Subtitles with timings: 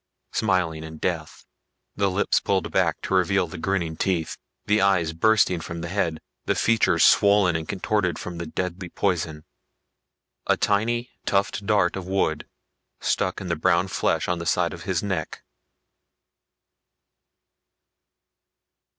[0.33, 1.45] Smiling in death.
[1.95, 4.35] The lips pulled back to reveal the grinning teeth,
[4.65, 9.45] the eyes bursting from the head, the features swollen and contorted from the deadly poison.
[10.47, 12.47] A tiny, tufted dart of wood
[12.99, 15.43] stuck in the brown flesh on the side of his neck.